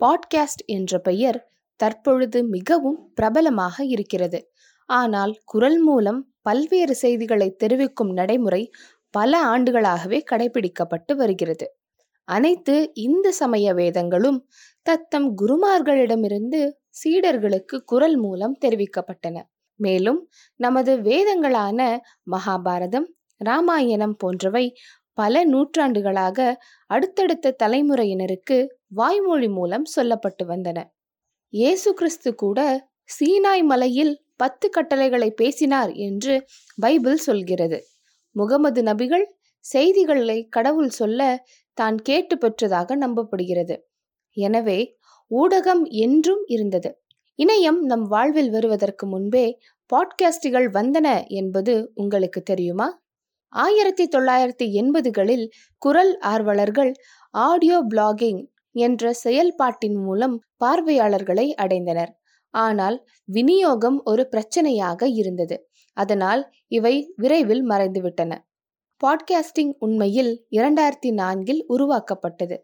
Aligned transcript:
Podcast 0.00 0.64
என்ற 0.66 0.98
பெயர் 0.98 1.38
தற்பொழுது 1.76 2.44
மிகவும் 2.44 3.12
பிரபலமாக 3.14 3.84
இருக்கிறது. 3.84 4.52
ஆனால் 4.86 5.38
குரல் 5.44 5.78
மூலம் 5.78 6.34
பல்வேறு 6.42 6.94
செய்திகளை 6.94 7.56
தெரிவிக்கும் 7.56 8.12
நடைமுறை 8.12 8.70
பல 9.10 9.44
ஆண்டுகளாகவே 9.44 10.22
கடைபிடிக்கப்பட்டு 10.30 11.14
வருகிறது. 11.16 11.66
அனைத்து 12.24 12.90
இந்து 12.94 13.32
சமய 13.32 13.74
வேதங்களும் 13.74 14.48
தத்தம் 14.82 15.36
குருமார்களிடமிருந்து 15.38 16.60
சீடர்களுக்கு 17.04 17.76
குரல் 17.84 18.16
மூலம் 18.16 18.58
தெரிவிக்கப்பட்டன. 18.64 19.42
மேலும் 19.76 20.30
நமது 20.56 20.96
வேதங்களான 20.96 21.98
மகாபாரதம் 22.30 23.06
ராமாயணம் 23.36 24.16
போன்றவை 24.16 24.76
பல 25.12 25.44
நூற்றாண்டுகளாக 25.44 26.58
அடுத்தடுத்த 26.86 27.56
தலைமுறையினருக்கு 27.62 28.66
வாய்மொழி 28.92 29.48
மூலம் 29.48 29.86
சொல்லப்பட்டு 29.96 30.44
வந்தன. 30.46 30.78
இயேசு 31.52 31.90
கிறிஸ்து 31.94 32.30
கூட 32.34 32.60
சீனாய் 33.10 33.62
மலையில் 33.62 34.12
பத்து 34.36 34.66
கட்டளைகளை 34.70 35.30
பேசினார் 35.30 35.92
என்று 35.98 36.34
பைபிள் 36.78 37.18
சொல்கிறது. 37.18 37.78
முகமது 38.36 38.82
நபிகள் 38.82 39.26
செய்திகளை 39.64 40.38
கடவுள் 40.48 40.90
சொல்ல 40.90 41.20
தான் 41.78 41.96
கேட்டு 41.98 42.36
பெற்றதாக 42.36 42.96
நம்பப்படுகிறது. 42.96 43.76
எனவே 44.36 44.78
ஊடகம் 45.30 45.84
என்றும் 46.00 46.42
இருந்தது. 46.46 46.90
இணையம் 47.38 47.80
நம் 47.82 48.06
வாழ்வில் 48.06 48.50
வருவதற்கு 48.50 49.04
முன்பே 49.06 49.46
பாட்காஸ்டுகள் 49.90 50.68
வந்தன 50.70 51.08
என்பது 51.32 51.74
உங்களுக்கு 51.94 52.40
தெரியுமா? 52.42 52.88
ஆயிரத்தி 53.52 54.04
தொள்ளாயிரத்தி 54.08 54.66
எண்பதுகளில் 54.72 55.46
குரல் 55.82 56.12
ஆர்வலர்கள் 56.24 56.92
ஆடியோ 57.34 57.78
பிளாகிங் 57.88 58.40
என்ற 58.74 59.12
செயல்பாட்டின் 59.12 59.94
மூலம் 59.94 60.36
பார்வையாளர்களை 60.56 61.54
அடைந்தனர். 61.62 62.12
ஆனால் 62.54 62.96
விநியோகம் 63.24 64.02
ஒரு 64.04 64.28
பிரச்சனையாக 64.30 65.06
இருந்தது. 65.06 65.56
அதனால் 65.96 66.52
இவை 66.68 66.94
விரைவில் 67.16 67.64
மறைந்துவிட்டன. 67.70 68.32
பாட்காஸ்டிங் 69.00 69.72
உண்மையில் 69.78 70.32
இரண்டாயிரத்தி 70.50 71.10
நான்கில் 71.12 71.64
உருவாக்கப்பட்டது. 71.68 72.56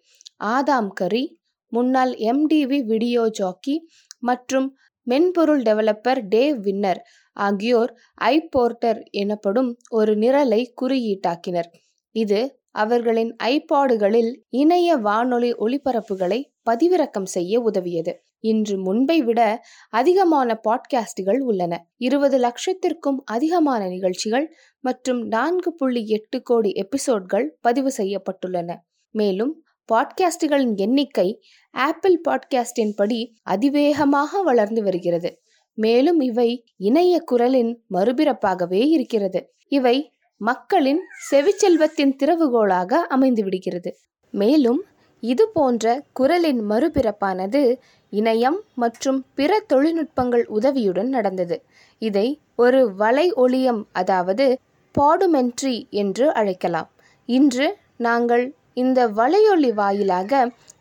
ஆதாம் 0.45 0.89
கரி 0.93 1.25
முன்னாள் 1.73 2.13
எம்டிவி 2.13 2.85
வீடியோ 2.85 3.29
ஜாக்கி 3.31 3.77
மற்றும் 4.19 4.77
மென்பொருள் 5.03 5.63
டெவலப்பர் 5.63 6.21
டேவ் 6.29 6.59
வின்னர் 6.63 7.01
ஆகியோர் 7.37 7.93
ஐபோர்ட்டர் 8.15 9.03
எனப்படும் 9.11 9.77
ஒரு 9.89 10.15
நிரலை 10.15 10.61
குறியீட்டாக்கினர். 10.83 11.69
இது 12.15 12.41
அவர்களின் 12.77 13.37
ஐபாடுகளில் 13.45 14.35
இணைய 14.49 14.97
வானொலி 14.97 15.53
ஒளிபரப்புகளை 15.53 16.43
பதிவிறக்கம் 16.71 17.25
செய்ய 17.25 17.61
உதவியது. 17.61 18.23
இன்று 18.41 18.79
முன்பை 18.79 19.23
விட 19.23 19.65
அதிகமான 19.91 20.61
பாட்காஸ்டுகள் 20.69 21.39
உள்ளன. 21.39 21.89
இருபது 21.97 22.39
லட்சத்திற்கும் 22.39 23.19
அதிகமான 23.25 23.89
நிகழ்ச்சிகள் 23.89 24.55
மற்றும் 24.81 25.27
நான்கு 25.27 25.75
புள்ளி 25.75 26.07
எட்டு 26.07 26.43
கோடி 26.43 26.73
எபிசோட்கள் 26.73 27.49
பதிவு 27.61 27.93
செய்யப்பட்டுள்ளன. 27.97 28.75
மேலும் 29.11 29.65
பாட்காஸ்டுகளின் 29.93 30.75
எண்ணிக்கை 30.75 31.43
ஆப்பிள் 31.71 32.21
பாட்காஸ்டின் 32.29 32.93
படி 32.97 33.35
அதிவேகமாக 33.43 34.43
வளர்ந்து 34.43 34.83
வருகிறது. 34.83 35.41
மேலும் 35.75 36.21
இவை 36.21 36.65
இணைய 36.77 37.21
குரலின் 37.21 37.83
மறுபிறப்பாகவே 37.91 38.87
இருக்கிறது. 38.87 39.55
இவை 39.69 40.11
மக்களின் 40.41 41.01
செவிச்செல்வத்தின் 41.31 42.13
திறவுகோளாக 42.19 42.95
அமைந்து 43.09 43.43
விடுகிறது 43.45 43.91
மேலும் 44.35 44.81
இது 45.23 45.45
போன்ற 45.49 45.85
குரலின் 46.13 46.61
மறுபிறப்பானது 46.71 47.63
இணையம் 48.13 48.59
மற்றும் 48.75 49.19
பிற 49.35 49.53
தொழில்நுட்பங்கள் 49.69 50.45
உதவியுடன் 50.49 51.09
நடந்தது. 51.09 51.57
இதை 52.03 52.27
ஒரு 52.57 52.81
வலை 52.95 53.27
ஒளியம் 53.35 53.81
அதாவது 53.93 54.47
பாடுமென்ட்ரி 54.95 55.77
என்று 55.91 56.27
அழைக்கலாம். 56.33 56.89
இன்று 57.29 57.69
நாங்கள் 57.97 58.45
இந்த 58.75 59.01
வலையொலி 59.09 59.73
வாயிலாக 59.73 60.33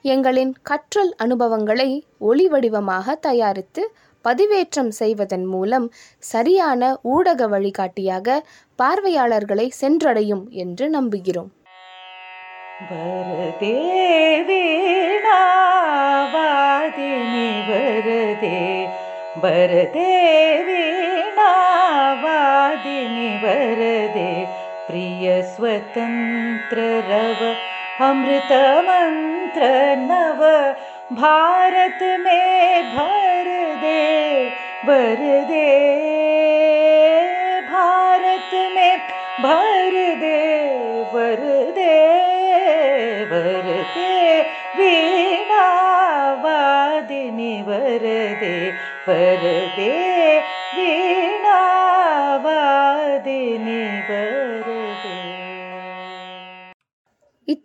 எங்களின் 0.06 0.54
கற்றல் 0.62 1.14
அனுபவங்களை 1.16 1.90
ஒளி 2.20 2.48
வடிவமாக 2.48 3.16
தயாரித்து 3.16 3.84
பதிவேற்றம் 4.25 4.97
செய்வதன் 4.97 5.47
மூலம் 5.47 5.91
சரியான 6.23 6.99
ஊடக 7.13 7.49
வழிகாட்டியாக 7.49 8.45
பார்வையாளர்களை 8.79 9.73
சென்றடையும் 9.81 10.57
என்று 10.57 10.91
நம்புகிறோம் 10.91 11.51
வரதே 12.91 13.75
வீணாவாதினி 14.49 15.41
வரதே 17.69 18.89
வரதே 19.43 20.15
வீணாவாதினி 20.71 22.09
வரதே 23.45 24.31
प्रिय 24.87 25.27
स्वतन्त्र 25.51 26.79
भारत 31.14 32.00
में 32.02 32.96
भर 32.96 33.46
दे 33.82 34.50
भर 34.86 35.46
दे। 35.48 35.68
भारत 37.62 38.50
में 38.54 38.98
भर 39.44 39.92
दे 40.16 40.66
भर 41.14 41.44
दे 41.72 41.96
भर 43.26 43.84
दे। 43.86 44.16
भर 49.08 49.44
दे 49.76 50.05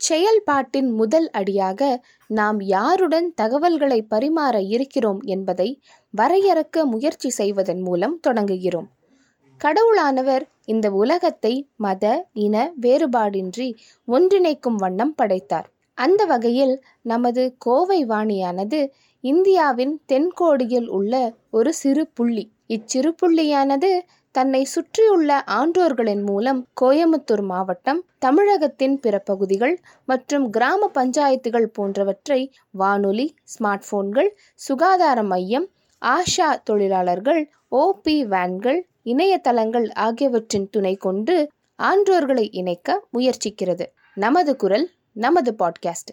இச்செயல்பாட்டின் 0.01 0.87
முதல் 0.91 1.27
அடியாக 1.31 1.81
நாம் 2.31 2.59
யாருடன் 2.69 3.27
தகவல்களை 3.35 3.99
பரிமாற 4.11 4.57
இருக்கிறோம் 4.69 5.19
என்பதை 5.25 5.67
வரையறுக்க 6.15 6.85
முயற்சி 6.85 7.31
செய்வதன் 7.31 7.81
மூலம் 7.81 8.15
தொடங்குகிறோம். 8.27 8.87
கடவுளானவர் 9.61 10.45
இந்த 10.65 10.91
உலகத்தை 10.93 11.53
மத 11.77 12.05
இன 12.37 12.73
வேறுபாடின்றி 12.81 13.69
ஒன்றிணைக்கும் 14.09 14.79
வண்ணம் 14.79 15.15
படைத்தார். 15.15 15.69
அந்த 15.99 16.25
வகையில் 16.25 16.75
நமது 17.03 17.45
கோவை 17.59 18.01
வாணியானது 18.05 18.81
இந்தியாவின் 19.25 19.95
தென்கோடியில் 20.13 20.89
உள்ள 20.91 21.15
ஒரு 21.51 21.73
சிறு 21.73 22.07
புள்ளி. 22.15 22.47
இச்சிறு 22.67 23.13
புள்ளியானது 23.23 23.93
தன்னை 24.31 24.65
சுற்றியுள்ள 24.65 25.45
ஆன்றோர்களின் 25.45 26.23
மூலம் 26.23 26.67
கோயம்புத்தூர் 26.81 27.43
மாவட்டம் 27.43 28.05
தமிழகத்தின் 28.19 29.01
பிற 29.01 29.19
பகுதிகள் 29.19 29.81
மற்றும் 30.05 30.51
கிராம 30.51 30.91
பஞ்சாயத்துகள் 30.95 31.65
போன்றவற்றை 31.65 32.53
வானொலி 32.71 33.35
ஸ்மார்ட் 33.45 33.83
போன்கள் 33.91 34.39
சுகாதார 34.55 35.23
மையம் 35.23 35.69
ஆஷா 36.03 36.63
தொழிலாளர்கள் 36.65 37.51
ஓபி 37.71 38.25
வேன்கள் 38.25 38.87
இணையதளங்கள் 39.05 39.93
ஆகியவற்றின் 39.93 40.69
துணை 40.71 40.95
கொண்டு 40.97 41.51
ஆன்றோர்களை 41.79 42.49
இணைக்க 42.51 43.05
முயற்சிக்கிறது. 43.13 43.87
நமது 44.15 44.57
குரல் 44.57 44.91
நமது 45.13 45.55
பாட்காஸ்ட். 45.59 46.13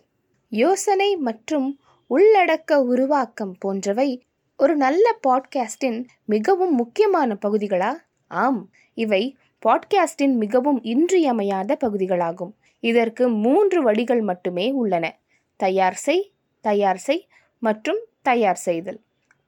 யோசனை 0.49 1.15
மற்றும் 1.15 1.79
உள்ளடக்க 2.09 2.75
உருவாக்கம் 2.75 3.55
போன்றவை 3.59 4.25
ஒரு 4.57 4.75
நல்ல 4.75 5.17
பாட்காஸ்டின் 5.27 6.05
மிகவும் 6.25 6.75
முக்கியமான 6.75 7.37
பகுதிகளா? 7.45 7.97
ஆம் 8.27 8.69
இவை 8.93 9.35
பாட்காஸ்டின் 9.65 10.33
மிகவும் 10.33 10.83
இன்றியமையாத 10.83 11.77
பகுதிகளாகும். 11.85 12.51
இதற்கு 12.79 13.29
மூன்று 13.29 13.81
வழிகள் 13.81 14.21
மட்டுமே 14.21 14.71
உள்ளன. 14.71 15.17
தயார் 15.55 15.95
செய் 15.95 16.31
தயார் 16.61 16.97
செய் 16.97 17.27
மற்றும் 17.59 17.99
தயார் 18.21 18.55
செய்தல். 18.55 18.99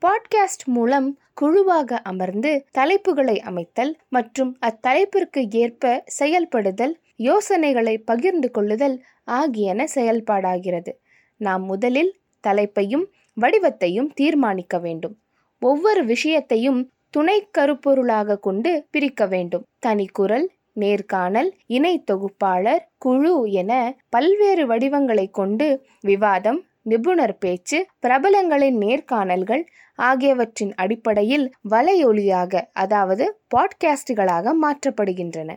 பாட்காஸ்ட் 0.05 0.65
மூலம் 0.65 1.19
குழுவாக 1.33 1.97
அமர்ந்து 1.97 2.65
தலைப்புகளை 2.77 3.39
அமைத்தல் 3.39 3.97
மற்றும் 4.09 4.57
அத்தலைப்பிற்கு 4.61 5.51
ஏற்ப 5.51 6.03
செயல்படுதல் 6.05 6.99
யோசனைகளை 7.15 7.97
பகிர்ந்து 7.97 8.51
கொள்ளுதல் 8.51 9.03
ஆகியன 9.23 9.87
செயல்பாடாகிறது. 9.95 10.93
நாம் 11.37 11.63
முதலில் 11.63 12.19
தலைப்பையும் 12.47 13.05
வடிவத்தையும் 13.41 14.13
தீர்மானிக்க 14.13 14.79
வேண்டும். 14.79 15.19
ஒவ்வொரு 15.59 16.05
விஷயத்தையும் 16.05 16.91
துணை 17.09 17.49
கருப்பொருளாக 17.57 18.39
கொண்டு 18.39 18.85
பிரிக்க 18.91 19.25
வேண்டும். 19.25 19.63
தனிக்குரல் 19.79 20.47
நேர்காணல் 20.73 21.55
இணை 21.65 22.03
தொகுப்பாளர் 22.03 22.89
குழு 22.97 23.51
என 23.51 23.71
பல்வேறு 24.09 24.67
வடிவங்களை 24.67 25.29
கொண்டு 25.29 25.85
விவாதம் 26.01 26.65
நிபுணர் 26.81 27.37
பேச்சு 27.37 27.87
பிரபலங்களின் 28.07 28.77
நேர்காணல்கள் 28.77 29.63
ஆகியவற்றின் 29.95 30.73
அடிப்படையில் 30.75 31.51
வலையொலியாக 31.69 32.61
அதாவது 32.73 33.39
பாட்காஸ்டுகளாக 33.55 34.53
மாற்றப்படுகின்றன. 34.61 35.55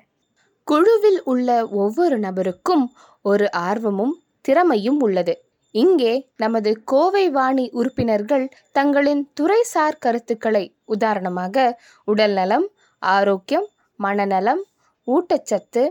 குழுவில் 0.64 1.22
உள்ள 1.24 1.66
ஒவ்வொரு 1.66 2.18
நபருக்கும் 2.18 2.84
ஒரு 3.22 3.52
ஆர்வமும் 3.52 4.14
திறமையும் 4.40 5.00
உள்ளது. 5.00 5.34
இங்கே 5.74 6.12
நமது 6.36 6.70
கோவை 6.84 7.30
வாணி 7.30 7.70
உறுப்பினர்கள் 7.72 8.44
தங்களின் 8.72 9.22
துறைசார் 9.40 9.98
கருத்துக்களை 9.98 10.64
உதாரணமாக 10.84 11.78
உடல்நலம் 12.08 12.66
ஆரோக்கியம் 13.02 13.68
மனநலம் 14.00 14.62
ஊட்டச்சத்து 15.06 15.82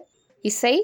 இசை 0.42 0.76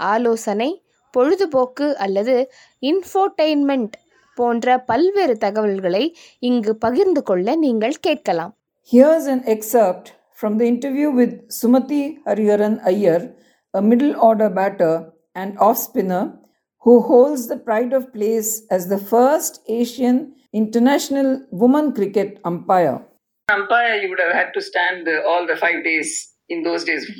ஆலோசனை 0.00 0.70
பொழுதுபோக்கு 1.14 1.86
அல்லது 1.96 2.50
இன்ஃபோடெயின்மெண்ட் 2.82 3.94
போன்ற 4.38 4.78
பல்வேறு 4.78 5.38
தகவல்களை 5.38 6.02
இங்கு 6.38 6.72
பகிர்ந்து 6.76 7.22
கொள்ள 7.22 7.56
நீங்கள் 7.56 7.96
கேட்கலாம். 8.00 8.52
Here's 8.92 9.28
and 9.28 9.46
excerpt 9.46 10.08
from 10.38 10.56
the 10.56 10.64
interview 10.64 11.10
with 11.12 11.36
Sumathi 11.62 12.02
Hariharan 12.24 12.78
Iyer 12.84 13.24
a 13.74 13.82
middle 13.82 14.16
order 14.18 14.52
batter 14.52 14.98
and 15.32 15.54
off 15.58 15.80
spinner 15.86 16.28
who 16.86 17.02
holds 17.02 17.48
the 17.48 17.56
pride 17.56 17.92
of 17.92 18.12
place 18.14 18.62
as 18.70 18.86
the 18.88 18.96
first 18.96 19.60
Asian 19.68 20.32
international 20.52 21.44
woman 21.50 21.92
cricket 21.92 22.38
umpire. 22.44 23.02
umpire, 23.50 23.96
you 23.96 24.08
would 24.08 24.20
have 24.20 24.32
had 24.32 24.52
to 24.54 24.62
stand 24.62 25.08
uh, 25.08 25.28
all 25.28 25.48
the 25.48 25.56
five 25.56 25.82
days 25.82 26.32
in 26.48 26.62
those 26.62 26.84
days. 26.84 27.10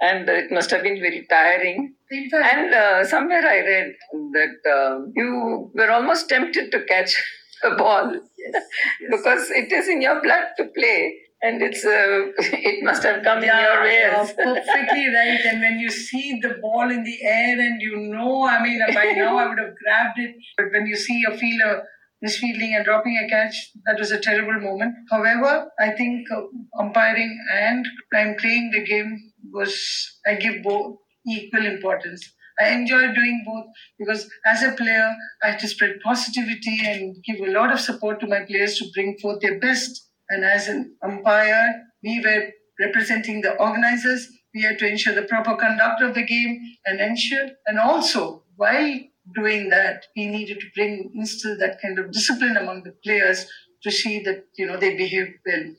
And 0.00 0.28
uh, 0.28 0.32
it 0.32 0.50
must 0.50 0.72
have 0.72 0.82
been 0.82 0.98
very 1.00 1.24
tiring. 1.30 1.94
And 2.10 2.74
uh, 2.74 3.04
somewhere 3.04 3.46
I 3.46 3.58
read 3.60 3.92
that 4.32 4.70
uh, 4.76 5.06
you 5.14 5.70
were 5.72 5.90
almost 5.92 6.28
tempted 6.28 6.72
to 6.72 6.84
catch 6.86 7.14
a 7.64 7.76
ball 7.76 8.12
because 9.10 9.50
it 9.50 9.70
is 9.70 9.86
in 9.86 10.02
your 10.02 10.20
blood 10.20 10.46
to 10.56 10.64
play. 10.76 11.14
And 11.42 11.62
it's 11.62 11.84
uh, 11.84 12.32
it 12.38 12.82
must 12.82 13.02
have 13.02 13.22
come 13.22 13.38
in 13.38 13.44
your 13.44 13.84
you're 13.84 14.14
veins. 14.14 14.32
perfectly 14.36 15.06
right. 15.14 15.40
And 15.44 15.60
when 15.60 15.78
you 15.78 15.90
see 15.90 16.40
the 16.40 16.56
ball 16.62 16.90
in 16.90 17.04
the 17.04 17.18
air 17.24 17.60
and 17.60 17.80
you 17.80 17.96
know, 17.96 18.46
I 18.46 18.62
mean, 18.62 18.80
by 18.94 19.12
now 19.16 19.36
I 19.36 19.48
would 19.48 19.58
have 19.58 19.74
grabbed 19.82 20.18
it. 20.18 20.34
But 20.56 20.66
when 20.72 20.86
you 20.86 20.96
see 20.96 21.22
or 21.28 21.36
feel 21.36 21.60
a 21.62 21.82
misfielding 22.22 22.74
and 22.74 22.84
dropping 22.84 23.18
a 23.18 23.28
catch, 23.28 23.72
that 23.86 23.98
was 23.98 24.10
a 24.10 24.18
terrible 24.18 24.60
moment. 24.60 24.94
However, 25.10 25.70
I 25.78 25.90
think 25.92 26.26
uh, 26.30 26.42
umpiring 26.80 27.38
and 27.54 27.86
I'm 28.14 28.36
playing 28.36 28.70
the 28.72 28.84
game 28.84 29.32
was, 29.52 30.18
I 30.26 30.34
give 30.34 30.62
both 30.62 30.96
equal 31.26 31.66
importance. 31.66 32.32
I 32.58 32.70
enjoy 32.70 33.12
doing 33.12 33.44
both 33.46 33.66
because 33.98 34.30
as 34.46 34.62
a 34.62 34.72
player, 34.72 35.14
I 35.42 35.50
have 35.50 35.60
to 35.60 35.68
spread 35.68 36.00
positivity 36.02 36.80
and 36.84 37.16
give 37.22 37.46
a 37.46 37.52
lot 37.52 37.70
of 37.70 37.80
support 37.80 38.20
to 38.20 38.26
my 38.26 38.44
players 38.46 38.78
to 38.78 38.86
bring 38.94 39.18
forth 39.20 39.40
their 39.42 39.60
best. 39.60 40.05
And 40.28 40.44
as 40.44 40.68
an 40.68 40.96
umpire, 41.02 41.84
we 42.02 42.20
were 42.20 42.50
representing 42.80 43.40
the 43.42 43.56
organizers. 43.56 44.28
We 44.54 44.62
had 44.62 44.78
to 44.80 44.88
ensure 44.88 45.14
the 45.14 45.22
proper 45.22 45.56
conduct 45.56 46.02
of 46.02 46.14
the 46.14 46.24
game 46.24 46.60
and 46.84 47.00
ensure, 47.00 47.48
and 47.66 47.78
also 47.78 48.42
while 48.56 48.98
doing 49.34 49.68
that, 49.70 50.06
we 50.16 50.26
needed 50.26 50.60
to 50.60 50.66
bring 50.74 51.12
instill 51.14 51.58
that 51.58 51.80
kind 51.82 51.98
of 51.98 52.12
discipline 52.12 52.56
among 52.56 52.84
the 52.84 52.94
players 53.04 53.46
to 53.82 53.90
see 53.90 54.20
that 54.20 54.44
you 54.56 54.66
know 54.66 54.78
they 54.78 54.96
behave 54.96 55.34
well. 55.44 55.74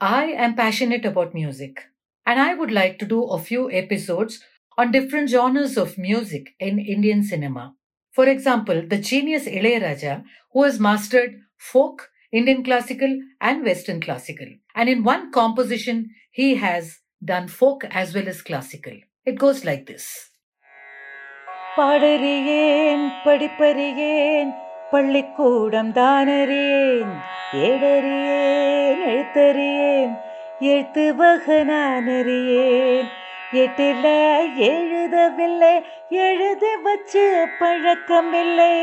I 0.00 0.24
am 0.24 0.54
passionate 0.54 1.04
about 1.04 1.34
music, 1.34 1.84
and 2.26 2.40
I 2.40 2.54
would 2.54 2.70
like 2.70 2.98
to 2.98 3.06
do 3.06 3.24
a 3.24 3.38
few 3.38 3.70
episodes 3.70 4.40
on 4.76 4.92
different 4.92 5.30
genres 5.30 5.76
of 5.76 5.98
music 5.98 6.54
in 6.58 6.78
Indian 6.78 7.22
cinema. 7.22 7.74
For 8.12 8.26
example, 8.28 8.82
the 8.86 8.98
genius 8.98 9.46
Ilayaraja, 9.46 10.24
who 10.52 10.64
has 10.64 10.78
mastered 10.78 11.40
folk, 11.56 12.10
Indian 12.33 12.63
classical, 12.63 13.11
and 13.41 13.63
Western 13.63 13.99
classical. 14.01 14.47
And 14.75 14.89
in 14.89 15.03
one 15.03 15.31
composition, 15.31 15.99
he 16.31 16.55
has 16.55 16.85
done 17.21 17.47
folk 17.49 17.85
as 17.91 18.13
well 18.15 18.27
as 18.27 18.41
classical. 18.41 18.95
It 19.27 19.37
goes 19.37 19.61
like 19.65 19.85
this. 19.85 20.05
பாடறியேன் 21.77 23.03
படிப்பறியேன் 23.25 24.51
பள்ளிக்கூடம் 24.91 25.91
தானறியேன் 25.97 27.11
ஏடறியேன் 27.61 29.01
எழுத்தறியேன் 29.09 30.13
எழுத்து 30.63 31.05
வகனான் 31.19 32.09
அறியேன் 32.15 33.09
எட்டில 33.63 34.05
எழுதவில்லை 34.69 35.75
எழுதி 36.25 36.73
வச்சு 36.87 37.25
பழக்கமில்லை 37.59 38.73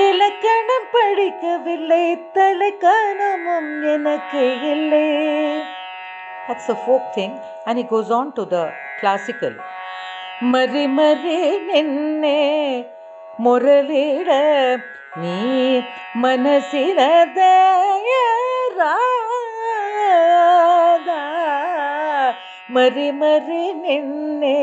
இலக்கணம் 0.00 0.86
படிக்கவில்லை 0.94 2.04
தலைக்கணமும் 2.36 3.72
எனக்கு 3.94 4.44
இல்லை 4.72 5.06
That's 6.46 6.68
a 6.68 6.78
folk 6.84 7.04
thing 7.16 7.32
and 7.66 7.78
he 7.78 7.84
goes 7.86 8.08
on 8.10 8.26
to 8.38 8.44
the 8.46 8.62
classical. 9.00 9.54
மறி 10.52 10.84
மறி 10.96 11.36
நின்னே 11.68 12.40
முரளிட 13.38 14.30
நீ 15.20 15.36
மனசினத 16.22 17.38
மறி 22.74 23.08
மறி 23.20 23.64
நின்னே 23.82 24.58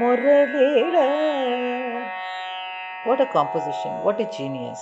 முரளிட 0.00 0.96
What 3.04 3.20
a 3.20 3.26
composition, 3.26 4.04
what 4.04 4.20
a 4.20 4.30
genius. 4.30 4.78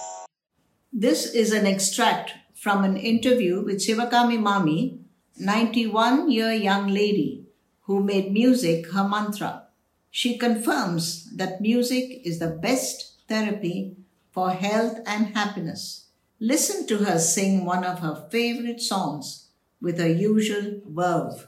This 0.92 1.32
is 1.32 1.52
an 1.52 1.66
extract 1.66 2.34
from 2.54 2.84
an 2.84 2.98
interview 2.98 3.64
with 3.64 3.78
Shivakami 3.78 4.38
Mami, 4.38 4.98
91 5.38 6.30
year 6.30 6.52
young 6.52 6.88
lady 6.88 7.46
who 7.84 8.04
made 8.04 8.30
music 8.30 8.92
her 8.92 9.08
mantra. 9.08 9.68
She 10.10 10.36
confirms 10.36 11.34
that 11.34 11.62
music 11.62 12.20
is 12.22 12.38
the 12.38 12.48
best 12.48 13.22
therapy 13.26 13.96
for 14.30 14.50
health 14.50 14.98
and 15.06 15.34
happiness. 15.34 16.08
Listen 16.38 16.86
to 16.88 16.98
her 16.98 17.18
sing 17.18 17.64
one 17.64 17.84
of 17.84 18.00
her 18.00 18.28
favorite 18.30 18.82
songs 18.82 19.48
with 19.80 19.98
her 19.98 20.12
usual 20.12 20.82
verve. 20.86 21.46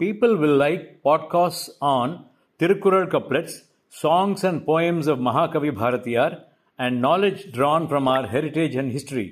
People 0.00 0.36
will 0.36 0.56
like 0.56 1.02
podcasts 1.04 1.70
on 1.80 2.26
Tirukural 2.60 3.08
couplets, 3.08 3.52
songs 3.94 4.42
and 4.42 4.66
poems 4.66 5.06
of 5.06 5.18
Mahakavi 5.20 5.70
Bharatiyar, 5.72 6.30
and 6.78 7.00
knowledge 7.00 7.52
drawn 7.52 7.86
from 7.86 8.08
our 8.08 8.26
heritage 8.26 8.74
and 8.74 8.90
history. 8.90 9.26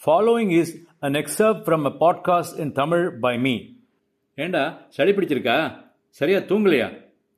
Following 0.00 0.52
is 0.52 0.68
an 1.02 1.16
excerpt 1.16 1.64
from 1.64 1.84
a 1.84 1.90
podcast 1.92 2.58
in 2.58 2.70
Tamil 2.72 3.04
by 3.20 3.34
me. 3.38 3.54
ஏண்டா 4.38 4.62
சளி 4.94 5.12
பிடிச்சிருக்கா 5.12 5.56
சரியா 6.16 6.38
தூங்கலையா 6.48 6.86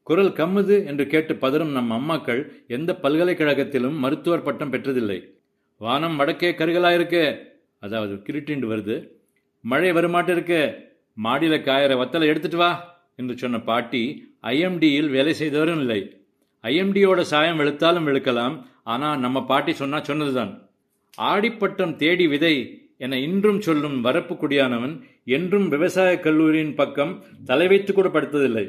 குரல் 0.06 0.30
கம்முது 0.32 0.76
என்று 0.90 1.04
கேட்டு 1.06 1.34
பதறும் 1.42 1.72
நம் 1.76 1.90
அம்மாக்கள் 1.96 2.40
எந்த 2.76 2.90
பல்கலைக்கழகத்திலும் 3.02 3.96
மருத்துவர் 4.04 4.46
பட்டம் 4.46 4.72
பெற்றதில்லை 4.74 5.18
வானம் 5.80 6.16
வடக்கே 6.20 6.50
கருகலாயிருக்கு 6.60 7.22
அதாவது 7.82 8.14
கிருட்டிண்டு 8.26 8.68
வருது 8.72 8.96
மழை 9.64 9.90
வருமாட்டு 9.98 10.32
இருக்கு 10.36 10.60
மாடியில் 11.24 11.66
காயிற 11.68 11.92
வத்தலை 12.00 12.26
எடுத்துட்டு 12.32 12.58
வா 12.62 12.70
என்று 13.20 13.34
சொன்ன 13.42 13.58
பாட்டி 13.68 14.02
ஐஎம்டியில் 14.52 15.10
வேலை 15.16 15.34
செய்தவரும் 15.40 15.80
இல்லை. 15.82 16.00
ஐஎம்டியோட 16.64 17.20
சாயம் 17.32 17.60
வெளுத்தாலும் 17.60 18.08
வெளுக்கலாம் 18.08 18.56
ஆனால் 18.94 19.22
நம்ம 19.24 19.44
பாட்டி 19.50 19.72
சொன்னா 19.82 19.98
சொன்னதுதான். 20.08 20.52
ஆடிப்பட்டம் 21.30 21.94
தேடி 22.02 22.26
விதை 22.32 22.56
என 23.04 23.16
இன்றும் 23.26 23.60
சொல்லும் 23.66 23.96
வரப்பு 24.06 24.34
குடியானவன் 24.42 24.94
என்றும் 25.36 25.68
விவசாய 25.74 26.10
கல்லூரியின் 26.26 26.74
பக்கம் 26.80 27.14
தலை 27.50 27.66
வைத்து 27.72 27.92
கூட 27.92 28.08
படுத்ததில்லை. 28.08 28.66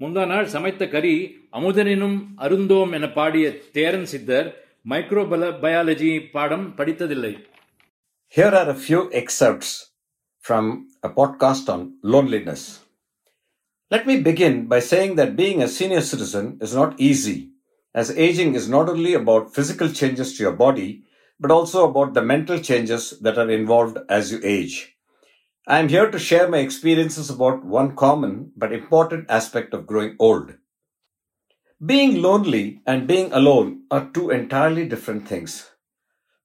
முந்தா 0.00 0.24
நாள் 0.32 0.52
சமைத்த 0.54 0.88
கறி 0.94 1.14
அமுதனினும் 1.58 2.16
அருந்தோம் 2.44 2.92
என 2.98 3.06
பாடிய 3.18 3.48
தேரன் 3.76 4.08
சித்தர் 4.12 4.48
மைக்ரோ 4.90 5.22
பயாலஜி 5.64 6.10
பாடம் 6.34 6.66
படித்ததில்லை. 6.78 7.34
Here 8.34 8.52
are 8.60 8.68
a 8.76 8.78
few 8.86 9.02
excerpts. 9.22 9.70
From 10.46 10.86
a 11.02 11.08
podcast 11.08 11.68
on 11.68 11.98
loneliness. 12.04 12.78
Let 13.90 14.06
me 14.06 14.20
begin 14.20 14.66
by 14.68 14.78
saying 14.78 15.16
that 15.16 15.34
being 15.34 15.60
a 15.60 15.66
senior 15.66 16.00
citizen 16.02 16.58
is 16.60 16.72
not 16.72 17.00
easy, 17.00 17.50
as 17.92 18.16
aging 18.16 18.54
is 18.54 18.68
not 18.68 18.88
only 18.88 19.14
about 19.14 19.52
physical 19.52 19.90
changes 19.90 20.36
to 20.36 20.44
your 20.44 20.52
body, 20.52 21.02
but 21.40 21.50
also 21.50 21.90
about 21.90 22.14
the 22.14 22.22
mental 22.22 22.60
changes 22.60 23.18
that 23.22 23.38
are 23.38 23.50
involved 23.50 23.98
as 24.08 24.30
you 24.30 24.38
age. 24.44 24.96
I 25.66 25.80
am 25.80 25.88
here 25.88 26.12
to 26.12 26.18
share 26.18 26.48
my 26.48 26.58
experiences 26.58 27.28
about 27.28 27.64
one 27.64 27.96
common 27.96 28.52
but 28.56 28.72
important 28.72 29.28
aspect 29.28 29.74
of 29.74 29.88
growing 29.88 30.14
old. 30.20 30.54
Being 31.84 32.22
lonely 32.22 32.82
and 32.86 33.08
being 33.08 33.32
alone 33.32 33.82
are 33.90 34.10
two 34.14 34.30
entirely 34.30 34.88
different 34.88 35.26
things. 35.26 35.72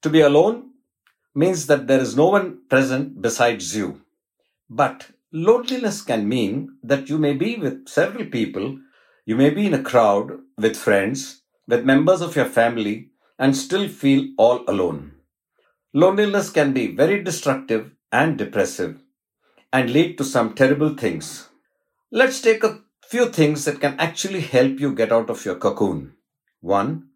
To 0.02 0.10
be 0.10 0.22
alone 0.22 0.71
means 1.34 1.68
that 1.68 1.88
there 1.88 2.00
is 2.00 2.16
no 2.16 2.28
one 2.30 2.60
present 2.70 3.22
besides 3.22 3.76
you. 3.76 4.02
But 4.70 5.12
loneliness 5.32 6.02
can 6.02 6.28
mean 6.28 6.78
that 6.84 7.10
you 7.10 7.18
may 7.18 7.34
be 7.34 7.58
with 7.58 7.88
several 7.88 8.26
people, 8.26 8.80
you 9.26 9.36
may 9.36 9.50
be 9.50 9.66
in 9.66 9.74
a 9.74 9.84
crowd 9.84 10.32
with 10.58 10.76
friends, 10.76 11.42
with 11.68 11.86
members 11.86 12.22
of 12.22 12.36
your 12.36 12.46
family, 12.46 13.10
and 13.40 13.56
still 13.56 13.88
feel 13.88 14.30
all 14.38 14.64
alone. 14.68 15.14
Loneliness 15.94 16.50
can 16.50 16.74
be 16.74 16.96
very 16.96 17.24
destructive 17.24 17.92
and 18.12 18.38
depressive 18.38 19.00
and 19.74 19.92
lead 19.92 20.18
to 20.18 20.24
some 20.24 20.54
terrible 20.54 20.96
things. 20.96 21.50
Let's 22.12 22.42
take 22.42 22.64
a 22.64 22.80
few 23.08 23.30
things 23.30 23.66
that 23.66 23.80
can 23.80 24.00
actually 24.00 24.42
help 24.42 24.80
you 24.80 24.94
get 24.94 25.12
out 25.12 25.30
of 25.30 25.46
your 25.46 25.56
cocoon. 25.56 26.14
One, 26.60 27.10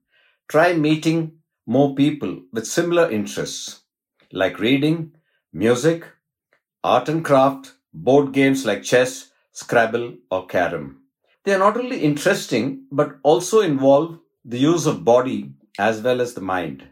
try 0.47 0.73
meeting 0.73 1.39
more 1.65 1.95
people 1.95 2.41
with 2.53 2.67
similar 2.67 3.09
interests 3.09 3.81
like 4.35 4.59
reading, 4.59 5.13
music, 5.53 6.05
art 6.83 7.07
and 7.07 7.23
craft, 7.23 7.73
board 7.93 8.33
games 8.33 8.65
like 8.65 8.83
chess, 8.83 9.31
Scrabble, 9.53 10.17
or 10.29 10.45
Carom. 10.45 10.99
They 11.45 11.53
are 11.53 11.59
not 11.59 11.77
only 11.77 12.01
interesting 12.01 12.85
but 12.91 13.17
also 13.23 13.61
involve 13.61 14.19
the 14.43 14.59
use 14.59 14.85
of 14.85 15.05
body 15.05 15.53
as 15.79 16.01
well 16.01 16.19
as 16.19 16.33
the 16.33 16.41
mind. 16.41 16.89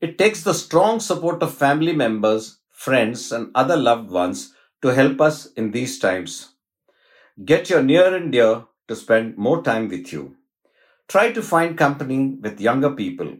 It 0.00 0.18
takes 0.18 0.42
the 0.42 0.54
strong 0.54 0.98
support 0.98 1.42
of 1.42 1.54
family 1.54 1.94
members, 1.94 2.58
friends, 2.72 3.30
and 3.30 3.52
other 3.54 3.76
loved 3.76 4.10
ones 4.10 4.52
to 4.82 4.88
help 4.88 5.20
us 5.20 5.46
in 5.52 5.70
these 5.70 6.00
times. 6.00 6.54
Get 7.44 7.70
your 7.70 7.84
near 7.84 8.14
and 8.16 8.32
dear 8.32 8.64
to 8.88 8.96
spend 8.96 9.38
more 9.38 9.62
time 9.62 9.88
with 9.88 10.12
you. 10.12 10.36
Try 11.06 11.30
to 11.30 11.42
find 11.42 11.78
company 11.78 12.38
with 12.42 12.60
younger 12.60 12.90
people. 12.90 13.36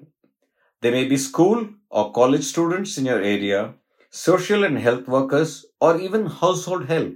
They 0.81 0.91
may 0.91 1.05
be 1.05 1.17
school 1.17 1.59
or 1.89 2.11
college 2.11 2.43
students 2.43 2.97
in 2.97 3.05
your 3.05 3.21
area, 3.21 3.73
social 4.09 4.63
and 4.63 4.77
health 4.77 5.07
workers, 5.07 5.65
or 5.81 5.99
even 5.99 6.25
household 6.25 6.85
help. 6.85 7.15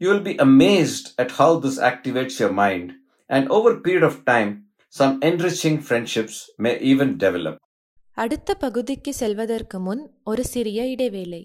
You 0.00 0.08
will 0.10 0.20
be 0.20 0.36
amazed 0.38 1.06
at 1.18 1.30
how 1.30 1.58
this 1.58 1.78
activates 1.78 2.38
your 2.38 2.52
mind, 2.52 2.92
and 3.30 3.48
over 3.48 3.72
a 3.72 3.80
period 3.80 4.02
of 4.02 4.24
time, 4.24 4.50
some 4.88 5.20
enriching 5.22 5.80
friendships 5.80 6.36
may 6.58 6.78
even 6.92 7.18
develop. 7.18 7.56
அடுத்த 8.16 8.54
பகுதிக்கு 8.54 9.12
செல்வதற்கு 9.12 9.78
முன் 9.78 10.10
ஒரு 10.24 10.44
சிறிய 10.44 10.86
இடைவேளை 10.88 11.40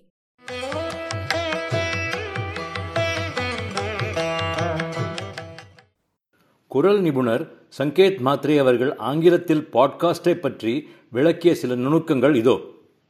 குரல் 6.68 7.00
நிபுணர் 7.00 7.52
சங்கேத் 7.68 8.20
மாத்ரே 8.25 8.58
அவர்கள் 8.58 8.96
ஆங்கிலத்தில் 8.96 9.68
பாட்காஸ்டை 9.72 10.34
பற்றி 10.34 10.88
விளக்கிய 11.10 11.54
சில 11.54 11.76
நுணுக்கங்கள் 11.76 12.34
இதோ. 12.34 12.60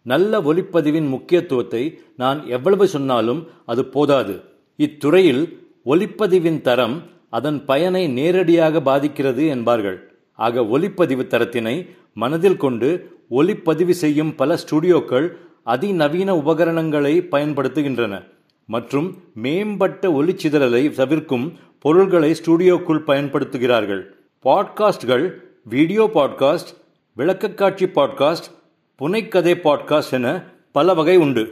நல்ல 0.02 0.40
ஒலிப்பதிவின் 0.40 1.08
முக்கியத்துவத்தை 1.08 1.98
நான் 2.16 2.46
எவ்வளவு 2.46 2.88
சொன்னாலும் 2.88 3.46
அது 3.66 3.84
போதாது. 3.84 4.40
இத்துறையில் 4.76 5.58
ஒலிப்பதிவின் 5.86 6.60
தரம் 6.60 7.02
அதன் 7.30 7.64
பயனை 7.64 8.08
நேரடியாக 8.08 8.80
பாதிக்கிறது 8.80 9.46
என்பார்கள். 9.46 10.12
ஆக 10.34 10.66
ஒலிப்பதிவு 10.66 11.26
தரத்தினை 11.28 11.88
மனதில் 12.14 12.56
கொண்டு 12.56 13.16
ஒலிப்பதிவு 13.30 13.94
செய்யும் 13.94 14.34
பல 14.34 14.56
ஸ்டுடியோக்கள் 14.56 15.28
அதிநவீன 15.64 16.36
உபகரணங்களை 16.36 17.20
பயன்படுத்துகின்றன. 17.20 18.24
மற்றும் 18.66 19.22
மேம்பட்ட 19.34 20.08
ஒலிச்சிதறலை 20.08 20.90
தவிர்க்கும் 20.90 21.52
பொருள்களை 21.78 22.30
ஸ்டுடியோக்குள் 22.30 23.04
பயன்படுத்துகிறார்கள். 23.06 24.02
பாட்காஸ்ட்கள் 24.44 25.42
வீடியோ 25.64 26.10
பாட்காஸ்ட் 26.14 26.70
விளக்கக்காட்சி 27.16 27.86
பாட்காஸ்ட் 27.86 28.48
புனைக்கதை 29.00 29.54
பாட்காஸ்ட் 29.64 30.10
என 30.10 30.44
பல 30.72 30.94
வகை 30.94 31.16
உண்டு. 31.16 31.44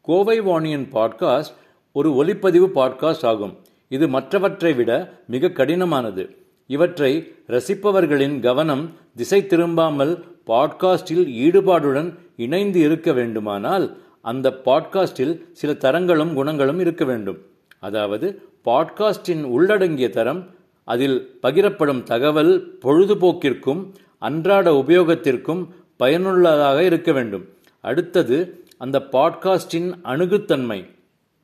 கோவை 0.00 0.40
வாணியன் 0.40 0.86
பாட்காஸ்ட் 0.92 1.54
ஒரு 1.92 2.14
ஒலிப்பதிவு 2.14 2.66
பாட்காஸ்ட் 2.74 3.26
ஆகும். 3.26 3.54
இது 3.88 4.08
மற்றவற்றை 4.08 4.72
விட 4.72 5.22
மிக 5.26 5.48
கடினமானது. 5.48 6.30
இவற்றை 6.66 7.32
ரசிப்பவர்களின் 7.48 8.40
கவனம் 8.40 8.92
திசை 9.16 9.42
திரும்பாமல் 9.42 10.24
பாட்காஸ்டில் 10.46 11.26
ஈடுபாடுடன் 11.46 12.14
இணைந்து 12.36 12.80
இருக்க 12.80 13.12
வேண்டுமானால் 13.12 13.96
அந்த 14.20 14.60
பாட்காஸ்டில் 14.64 15.40
சில 15.52 15.74
தரங்களும் 15.74 16.34
குணங்களும் 16.34 16.78
இருக்க 16.78 17.04
வேண்டும். 17.04 17.38
அதாவது 17.80 18.42
பாட்காஸ்டின் 18.66 19.42
உள்ளடங்கிய 19.42 20.10
தரம் 20.10 20.50
அதில் 20.84 21.38
பகிரப்படும் 21.42 22.02
தகவல் 22.02 22.78
பொழுதுபோக்கிற்கும் 22.82 23.92
அன்றாட 24.18 24.84
உபயோகத்திற்கும் 24.86 25.66
பயனுள்ளதாக 25.96 26.84
இருக்க 26.84 27.12
வேண்டும். 27.12 27.44
அடுத்தது 27.80 28.64
அந்த 28.78 29.02
பாட்காஸ்டின் 29.12 29.94
அணுகுத்தன்மை. 30.04 30.86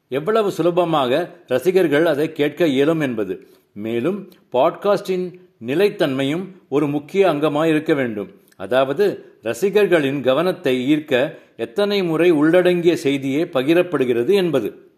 எவ்வளவு 0.08 0.50
சுலபமாக 0.50 1.30
ரசிகர்கள் 1.46 2.06
அதை 2.06 2.32
கேட்க 2.32 2.66
இயலும் 2.66 3.00
என்பது. 3.00 3.46
மேலும் 3.72 4.30
பாட்காஸ்டின் 4.52 5.40
நிலைத்தன்மையும் 5.66 6.44
ஒரு 6.68 6.86
முக்கிய 6.86 7.30
அங்கமாக 7.30 7.66
இருக்க 7.66 7.94
வேண்டும். 7.94 8.28
அதாவது 8.56 9.32
ரசிகர்களின் 9.42 10.20
கவனத்தை 10.22 10.94
ஈர்க்க 10.94 11.38
எத்தனை 11.56 12.02
முறை 12.02 12.30
உள்ளடங்கிய 12.30 12.96
செய்தியே 12.96 13.44
பகிரப்படுகிறது 13.44 14.30
என்பது. 14.30 14.91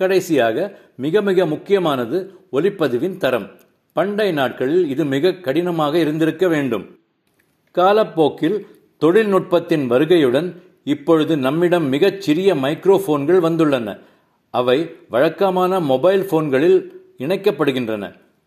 கடைசியாக 0.00 0.56
மிக 1.04 1.22
மிக 1.28 1.46
முக்கியமானது 1.46 2.18
ஒலிப்பதிவின் 2.52 3.16
தரம். 3.22 3.48
பண்டை 3.96 4.28
நாட்களில் 4.32 4.84
இது 4.92 5.04
மிக 5.14 5.34
கடினமாக 5.46 5.94
இருந்திருக்க 6.04 6.46
வேண்டும். 6.54 6.84
காலப்போக்கில் 7.74 8.58
தொழில்நுட்பத்தின் 9.02 9.86
வருகையுடன் 9.86 10.48
இப்பொழுது 10.94 11.34
நம்மிடம் 11.46 11.86
மிகச் 11.94 12.20
சிறிய 12.26 12.50
மைக்ரோஃபோன்கள் 12.64 13.40
வந்துள்ளன. 13.46 13.88
அவை 14.54 14.78
வழக்கமான 15.14 15.80
மொபைல் 15.90 16.24
போன்களில் 16.30 16.78
இணைக்கப்படுகின்றன 17.24 18.04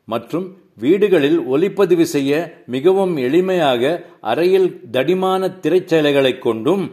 மற்றும் 0.08 0.46
வீடுகளில் 0.84 1.40
ஒலிப்பதிவு 1.46 2.06
செய்ய 2.16 2.32
மிகவும் 2.76 3.14
எளிமையாக 3.18 3.84
அறையில் 4.32 4.70
தடிமான 4.92 5.50
திரைச்சேலைகளை 5.64 6.34
கொண்டும் 6.40 6.84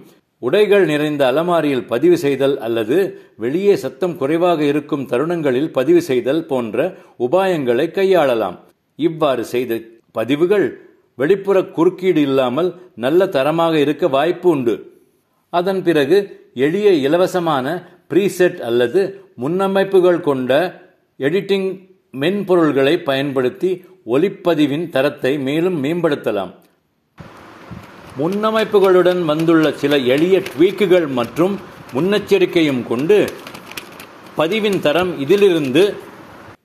உடைகள் 0.46 0.84
நிறைந்த 0.90 1.22
அலமாரியில் 1.32 1.86
பதிவு 1.92 2.16
செய்தல் 2.24 2.56
அல்லது 2.66 2.96
வெளியே 3.42 3.74
சத்தம் 3.84 4.16
குறைவாக 4.20 4.60
இருக்கும் 4.72 5.06
தருணங்களில் 5.12 5.70
பதிவு 5.78 6.00
செய்தல் 6.08 6.42
போன்ற 6.50 6.78
உபாயங்களை 7.26 7.86
கையாளலாம். 7.98 8.56
இவ்வாறு 8.98 9.44
செய்த 9.54 9.80
பதிவுகள் 10.18 10.66
வெளிப்புற 11.18 11.58
குறுக்கீடு 11.76 12.22
இல்லாமல் 12.28 12.68
நல்ல 13.04 13.28
தரமாக 13.36 13.74
இருக்க 13.84 14.04
வாய்ப்பு 14.16 14.48
உண்டு. 14.54 14.74
அதன் 15.52 15.82
பிறகு 15.86 16.16
எளிய 16.66 16.88
இலவசமான 17.06 17.66
ப்ரீசெட் 18.10 18.58
அல்லது 18.68 19.00
முன்னமைப்புகள் 19.42 20.20
கொண்ட 20.28 20.52
எடிட்டிங் 21.26 21.68
மென்பொருள்களை 22.22 22.94
பயன்படுத்தி 23.08 23.70
ஒலிப்பதிவின் 24.14 24.86
தரத்தை 24.94 25.32
மேலும் 25.46 25.78
மேம்படுத்தலாம். 25.84 26.52
முன்னமைப்புகளுடன் 28.18 29.24
வந்துள்ள 29.24 29.72
சில 29.72 29.98
எளிய 29.98 30.38
ட்வீக்குகள் 30.38 31.06
மற்றும் 31.06 31.60
முன்னெச்சரிக்கையும் 31.94 32.86
கொண்டு 32.86 33.30
பதிவின் 34.38 34.80
தரம் 34.80 35.18
இதிலிருந்து 35.18 35.94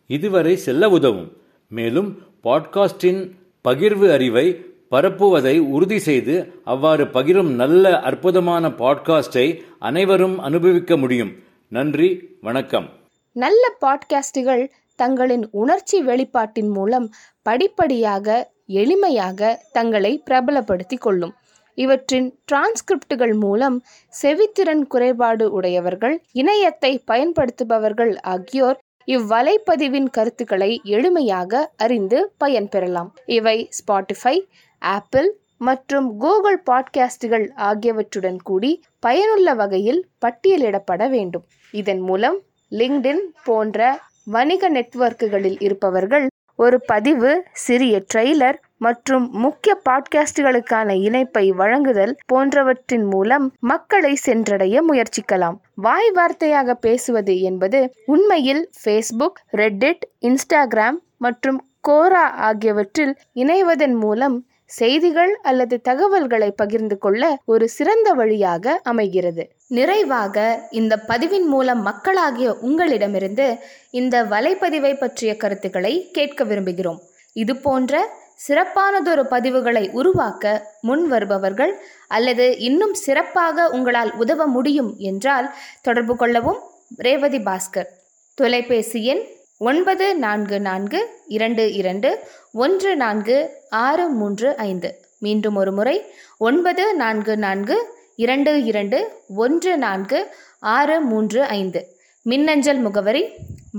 இதுவரை 0.07 0.57
செல்ல 0.57 0.89
உதவும். 0.89 1.37
மேலும் 1.67 2.17
பாட்காஸ்டின் 2.43 3.31
பகிர்வு 3.67 4.11
அறிவை 4.11 4.65
பரப்புவதை 4.91 5.59
உறுதி 5.59 5.99
செய்து 5.99 6.53
அவ்வாறு 6.63 7.05
பகிரும் 7.05 7.55
நல்ல 7.55 7.99
அற்புதமான 7.99 8.67
பாட்காஸ்டை 8.67 9.61
அனைவரும் 9.79 10.39
அனுபவிக்க 10.39 10.97
முடியும். 10.97 11.31
நன்றி 11.67 12.37
வணக்கம். 12.41 12.89
நல்ல 13.31 13.77
பாட்காஸ்டுகள் 13.81 14.69
தங்களின் 14.95 15.47
உணர்ச்சி 15.51 16.05
வெளிப்பாட்டின் 16.05 16.69
மூலம் 16.69 17.09
படிப்படியாக 17.41 18.51
எளிமையாக 18.67 19.55
தங்களை 19.71 20.23
பிரபலப்படுத்திக் 20.29 21.01
கொள்ளும். 21.01 21.33
இவற்றின் 21.75 22.39
டிரான்ஸ்கிரிப்டுகள் 22.51 23.33
மூலம் 23.39 23.83
செவித்திறன் 24.21 24.83
குறைபாடு 24.87 25.51
உடையவர்கள் 25.51 26.21
இணையத்தை 26.33 27.01
பயன்படுத்துபவர்கள் 27.07 28.15
ஆகியோர் 28.21 28.79
இவ்வலைப்பதிவின் 29.07 30.09
கருத்துக்களை 30.09 30.81
எளிமையாக 30.85 31.65
அறிந்து 31.77 32.33
பயன்பெறலாம் 32.43 33.09
இவை 33.25 33.69
ஸ்பாட்டிஃபை 33.69 34.41
ஆப்பிள் 34.79 35.39
மற்றும் 35.57 36.17
கூகுள் 36.17 36.63
பாட்காஸ்டுகள் 36.71 37.51
ஆகியவற்றுடன் 37.55 38.41
கூடி 38.41 38.83
பயனுள்ள 38.99 39.53
வகையில் 39.53 40.07
பட்டியலிடப்பட 40.25 41.09
வேண்டும். 41.09 41.43
இதன் 41.71 41.99
மூலம் 41.99 42.37
லிங்க்டின் 42.71 43.23
போன்ற 43.43 43.99
வணிக 44.23 44.69
நெட்வொர்க்குகளில் 44.69 45.57
இருப்பவர்கள் 45.59 46.27
ஒரு 46.55 46.81
பதிவு 46.81 47.43
சிறிய 47.53 48.03
ட்ரெய்லர் 48.13 48.57
மற்றும் 48.81 49.29
முக்கிய 49.31 49.81
பாட்காஸ்டுகளுக்கான 49.89 51.01
இணைப்பை 51.01 51.51
வழங்குதல் 51.51 52.15
போன்றவற்றின் 52.25 53.03
மூலம் 53.03 53.53
மக்களை 53.59 54.15
சென்றடைய 54.15 54.83
முயற்சிக்கலாம். 54.83 55.57
வாய் 55.75 56.11
வார்த்தையாக 56.15 56.71
பேசுவது 56.71 57.39
என்பது 57.41 57.93
உண்மையில் 58.05 58.69
ஃபேஸ்புக் 58.83 59.37
ரெட்டிட் 59.51 60.03
இன்ஸ்டாகிராம் 60.21 60.97
மற்றும் 61.17 61.65
கோரா 61.87 62.31
ஆகியவற்றில் 62.31 63.15
இணைவதன் 63.33 63.93
மூலம் 63.93 64.45
செய்திகள் 64.65 65.37
அல்லது 65.43 65.81
தகவல்களை 65.81 66.51
பகிர்ந்து 66.51 66.97
கொள்ள 66.97 67.37
ஒரு 67.45 67.69
சிறந்த 67.69 68.13
வழியாக 68.13 68.79
அமைகிறது. 68.83 69.51
நிறைவாக 69.67 70.67
இந்த 70.71 71.03
பதிவின் 71.07 71.45
மூலம் 71.45 71.81
மக்களாகிய 71.81 72.57
உங்களிடமிருந்து 72.61 73.57
இந்த 73.91 74.23
வலைப்பதிவை 74.23 74.99
பற்றிய 74.99 75.37
கருத்துக்களை 75.37 76.09
கேட்க 76.11 76.43
விரும்புகிறோம். 76.43 76.97
இது 77.33 77.55
போன்ற 77.55 78.19
சிறப்பானதொரு 78.47 79.23
பதிவுகளை 79.31 79.91
உருவாக்க 79.91 80.75
முன் 80.81 81.07
வருபவர்கள் 81.07 81.81
அல்லது 82.07 82.57
இன்னும் 82.57 82.93
சிறப்பாக 82.93 83.69
உங்களால் 83.69 84.15
உதவ 84.15 84.47
முடியும் 84.47 84.95
என்றால் 84.97 85.53
தொடர்பு 85.81 86.15
கொள்ளவும். 86.15 86.59
ரேவதி 86.95 87.37
பாஸ்கர். 87.37 87.89
தொலைபேசி 88.33 89.05
எண் 89.05 89.23
ஒன்பது 89.57 90.15
நான்கு 90.15 90.59
நான்கு 90.59 91.19
இரண்டு 91.27 91.73
இரண்டு 91.73 92.19
ஒன்று 92.53 92.95
நான்கு 92.95 93.51
ஆறு 93.69 94.09
மூன்று 94.09 94.57
ஐந்து. 94.57 95.05
மீண்டும் 95.19 95.55
ஒரு 95.55 95.71
முறை 95.71 96.13
ஒன்பது 96.37 96.95
நான்கு 96.95 97.37
நான்கு 97.37 97.77
இரண்டு 98.15 98.63
இரண்டு 98.63 99.11
ஒன்று 99.35 99.77
நான்கு 99.77 100.35
ஆறு 100.59 101.01
மூன்று 101.01 101.43
ஐந்து. 101.43 101.99
மின்னஞ்சல் 102.21 102.79
முகவரி 102.79 103.23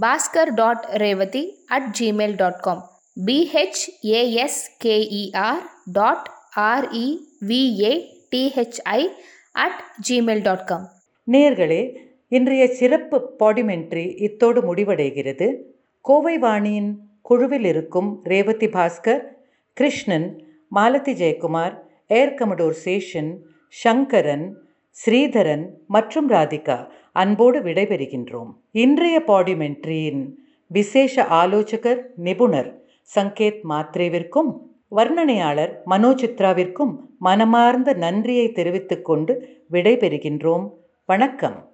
Bhaskar 0.00 0.54
dot 0.54 0.84
Revathi 0.90 1.64
at 1.66 1.96
Gmail 2.00 2.36
dot 2.36 2.60
com 2.60 2.91
பிஹெச்ஏஎஸ்கேஇஆர் 3.16 5.62
dot 5.84 6.28
ஆர்இவிஏ 6.56 8.08
DHI 8.30 9.08
at 9.52 9.84
Gmail 10.08 10.42
dot 10.42 10.64
com 10.64 10.88
நேர்களே 11.28 12.10
இன்றைய 12.28 12.68
சிறப்பு 12.68 13.34
பாடிமெண்ட்ரி 13.38 14.16
இத்தோடு 14.16 14.74
முடிவடைகிறது. 14.74 15.54
கோவை 16.00 16.38
வாணியின் 16.38 16.98
குழுவில் 17.20 17.64
இருக்கும் 17.64 18.22
ரேவதி 18.24 18.66
பாஸ்கர் 18.66 19.36
கிருஷ்ணன் 19.74 20.40
மாலதி 20.68 21.12
ஜெயக்குமார் 21.12 21.84
ஏர் 22.06 22.34
கமடோர் 22.34 22.76
சேஷன் 22.84 23.38
சங்கரன் 23.68 24.56
ஸ்ரீதரன் 24.96 25.76
மற்றும் 25.86 26.30
ராதிகா 26.30 26.88
அன்போடு 27.12 27.60
விடைபெறுகின்றோம். 27.60 28.54
இன்றைய 28.70 29.24
பாடிமெண்ட்ரியின் 29.26 30.36
விசேஷ 30.70 31.24
ஆலோசகர் 31.24 32.12
நிபுணர் 32.16 32.81
சங்கேத் 33.02 33.60
மாத்ரேவிற்கும் 33.68 34.56
வர்ணனையாளர் 34.96 35.72
மனோசித்ராவிற்கும் 35.90 36.96
மனமார்ந்த 37.18 37.92
நன்றியை 37.92 38.52
தெரிவித்துக்கொண்டு 38.52 39.48
விடைபெறுகின்றோம். 39.70 40.70
வணக்கம். 41.04 41.71